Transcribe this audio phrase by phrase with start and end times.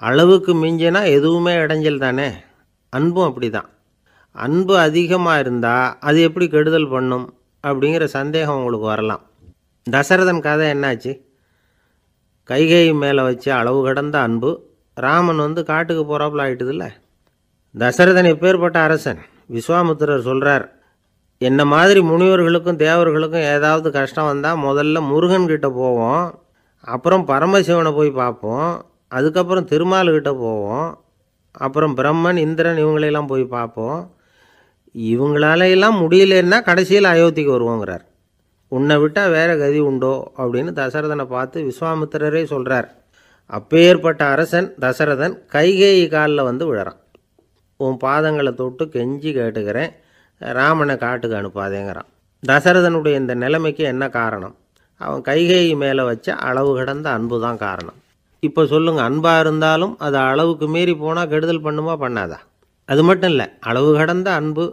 [0.00, 2.28] அளவுக்கு மிஞ்சினா எதுவுமே இடைஞ்சல் தானே?
[2.92, 3.68] அன்பும் அப்படி தான்
[4.32, 7.26] அன்பு அதிகமாக இருந்தால் அது எப்படி கெடுதல் பண்ணும்
[7.64, 9.22] அப்படிங்கிற சந்தேகம் உங்களுக்கு வரலாம்.
[9.86, 11.12] தசரதன் கதை என்னாச்சு?
[12.48, 14.50] கைகை மேலே வச்ச அளவு கடந்த அன்பு
[14.96, 16.84] ராமன் வந்து காட்டுக்கு போகிறாப்புல ஆயிட்டுதுல்ல.
[17.74, 19.20] தசரதன் இப்பேற்பட்ட அரசன்?
[19.50, 20.66] விஸ்வாமுத்திரர் சொல்கிறார்
[21.40, 26.24] என்ன மாதிரி முனிவர்களுக்கும் தேவர்களுக்கும் ஏதாவது கஷ்டம் வந்தால் முதல்ல முருகன்கிட்ட போவோம்
[26.84, 28.70] அப்புறம் பரமசிவனை போய் பார்ப்போம்
[29.10, 30.88] அதுக்கப்புறம் திருமால்கிட்ட போவோம்.
[31.64, 34.00] அப்புறம் பிரம்மன் இந்திரன் இவங்களையெல்லாம் போய் பார்ப்போம்.
[34.94, 38.04] இவங்களால எல்லாம் முடியலன்னா கடைசியில் அயோத்திக்கு வருவோங்கிறார்.
[38.68, 42.88] உன்னை விட்டால் வேற கதி உண்டோ அப்படின்னு தசரதனை பார்த்து விஸ்வாமித்திரரே சொல்கிறார்
[43.50, 47.00] அப்பேற்பட்ட அரசன் தசரதன் கைகேயி காலில் வந்து விழறான்.
[47.76, 49.92] உன் பாதங்களை தொட்டு கெஞ்சி கேட்டுக்கிறேன்.
[50.40, 52.08] ராமனை காட்டுக்கு அனுப்பாதேங்கிறான்.
[52.42, 54.54] தசரதனுடைய இந்த நிலைமைக்கு என்ன காரணம்?
[55.00, 57.98] அவன் கைகேயி மேலே வச்ச அளவு கடந்த அன்பு தான் காரணம்.
[58.42, 62.38] இப்போ சொல்லுங்கள் அன்பாக இருந்தாலும் அது அளவுக்கு மீறி போனால் கெடுதல் பண்ணுமா பண்ணாதா?
[62.88, 64.64] அது மட்டும் இல்லை அளவு கடந்த அன்பு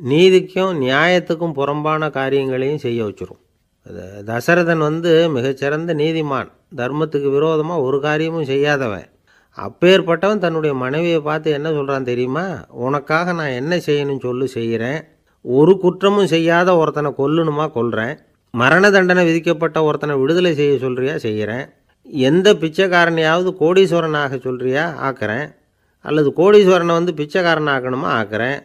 [0.00, 3.40] நீதிக்கும் நியாயத்துக்கும் புறம்பான காரியங்களையும் செய்ய வச்சிரும்.
[3.86, 6.50] அது தசரதன் வந்து மிகச்சிறந்த நீதிமான்.
[6.80, 9.06] தர்மத்துக்கு விரோதமாக ஒரு காரியமும் செய்யாதவன்.
[9.58, 12.44] அப்பேற்பட்டவன் தன்னுடைய மனைவியை பார்த்து என்ன சொல்கிறான் தெரியுமா?
[12.86, 15.00] உனக்காக நான் என்ன செய்யணும்னு சொல்லு செய்கிறேன்.
[15.44, 18.14] ஒரு குற்றமும் செய்யாத ஒருத்தனை கொல்லணுமா கொல்கிறேன்
[18.54, 21.64] மரண தண்டனை விதிக்கப்பட்ட ஒருத்தனை விடுதலை செய்ய சொல்கிறியா செய்கிறேன்.
[22.02, 25.54] எந்த பிச்சைக்காரனையாவது கோடீஸ்வரனாக சொல்கிறியா ஆக்குறேன்.
[26.00, 28.62] அல்லது கோடீஸ்வரனை வந்து பிச்சைக்காரன் ஆக்கணுமா ஆக்குறேன்.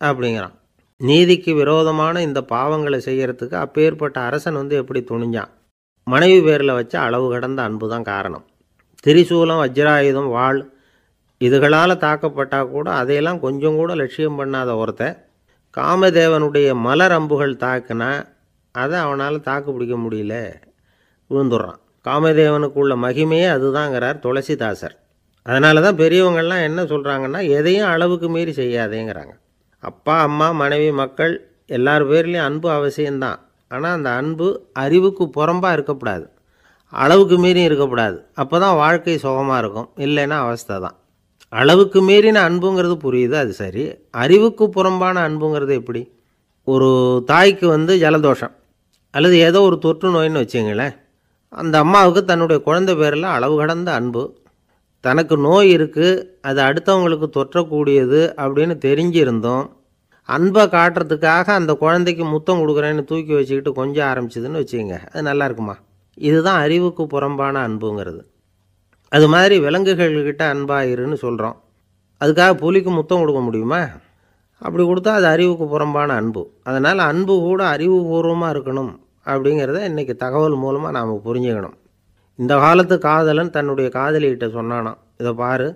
[0.00, 0.54] அப்படிங்கிறான்.
[0.96, 5.48] நீதிக்கு விரோதமான இந்த பாவங்களை செய்கிறதுக்கு அப்பேற்பட்ட அரசன் வந்து எப்படி துணிஞ்சான்?
[6.04, 8.44] மனைவி பேரில் வச்ச அளவு கடந்த அன்பு தான் காரணம்.
[9.06, 10.72] திரிசூலம் வஜ்ராயுதம் வாள்
[11.40, 15.24] இதுகளால் தாக்கப்பட்டால் கூட அதையெல்லாம் கொஞ்சம் கூட லட்சியம் பண்ணாத ஒருத்தன்
[15.76, 18.26] காமதேவனுடைய மலர் அம்புகள் தாக்குனா
[18.72, 20.54] அதை அவனால் தாக்கு பிடிக்க முடியல.
[21.30, 21.84] விழுந்துடுறான்.
[22.06, 24.94] காமதேவனுக்கு உள்ள மகிமையே அதுதாங்கிறார் துளசிதாசர்.
[25.46, 29.34] அதனால தான் பெரியவங்கள்லாம் என்ன சொல்கிறாங்கன்னா எதையும் அளவுக்கு மீறி செய்யாதேங்கிறாங்க.
[29.78, 31.34] அப்பா அம்மா மனைவி மக்கள்
[31.66, 33.38] எல்லார் பேர்லேயும் அன்பு அவசியம்தான்.
[33.68, 36.26] ஆனால் அந்த அன்பு அறிவுக்கு புறம்பாக இருக்கக்கூடாது.
[36.92, 38.18] அளவுக்கு மீறி இருக்கக்கூடாது.
[38.34, 39.88] அப்போ தான் வாழ்க்கை சுகமாக இருக்கும்.
[39.96, 40.96] இல்லைன்னா அவஸ்தை தான்
[41.52, 43.82] அளவுக்கு மீறின அன்புங்கிறது புரியுது அது சரி.
[44.10, 46.02] அறிவுக்கு புறம்பான அன்புங்கிறது எப்படி?
[46.64, 46.88] ஒரு
[47.26, 48.54] தாய்க்கு வந்து ஜலதோஷம்.
[49.14, 50.94] அல்லது ஏதோ ஒரு தொற்று நோயின்னு வச்சுங்களேன்.
[51.56, 54.22] அந்த அம்மாவுக்கு தன்னுடைய குழந்தை பேரில் அளவு கடந்த அன்பு.
[55.00, 59.66] தனக்கு நோய் இருக்குது அது அடுத்தவங்களுக்கு தொற்றக்கூடியது அப்படின்னு தெரிஞ்சிருந்தோம்.
[60.22, 64.98] அன்பை காட்டுறதுக்காக அந்த குழந்தைக்கு முத்தம் கொடுக்குறேன்னு தூக்கி வச்சுக்கிட்டு கொஞ்சம் ஆரம்பிச்சதுன்னு வச்சுக்கோங்க.
[65.12, 65.76] அது நல்லா இருக்குமா?
[66.14, 68.22] இதுதான் அறிவுக்கு புறம்பான அன்புங்கிறது.
[69.08, 71.56] அது மாதிரி விலங்குகள்கிட்ட அன்பாயிருன்னு சொல்கிறோம்
[72.20, 73.80] அதுக்காக புலிக்கு முத்தம் கொடுக்க முடியுமா?
[74.58, 76.42] அப்படி கொடுத்தா அது அறிவுக்கு புறம்பான அன்பு.
[76.62, 78.92] அதனால் அன்பு கூட அறிவுபூர்வமாக இருக்கணும்.
[79.32, 81.76] அப்படிங்கிறத இன்றைக்கி தகவல் மூலமாக நாம் புரிஞ்சுக்கணும்.
[82.38, 85.68] இந்த காலத்து காதலன் தன்னுடைய காதலிகிட்ட சொன்னானாம் இதை பாரு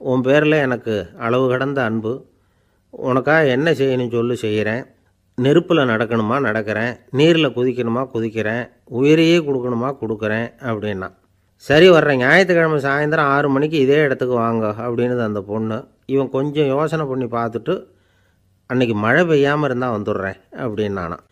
[0.00, 0.94] உன் பேரில் எனக்கு
[1.26, 2.12] அளவு கடந்த அன்பு.
[3.08, 4.82] உனக்காக என்ன செய்யணும் சொல்லு செய்கிறேன்
[5.44, 6.92] நெருப்பில் நடக்கணுமா நடக்கிறேன்.
[7.18, 8.64] நீரில் குதிக்கணுமா குதிக்கிறேன்.
[8.98, 11.08] உயிரையே கொடுக்கணுமா கொடுக்குறேன் அப்படின்னா.
[11.64, 12.20] சரி வர்றேன்.
[12.24, 15.78] ஞாயிற்றுக்கிழமை சாயந்தரம் ஆறு மணிக்கு இதே இடத்துக்கு வாங்க அப்படின்னுது அந்த பொண்ணு.
[16.14, 17.74] இவன் கொஞ்சம் யோசனை பண்ணி பார்த்துட்டு
[18.70, 21.24] அன்றைக்கி மழை பெய்யாமல் இருந்தால் வந்துடுறேன் அப்படின்னானான்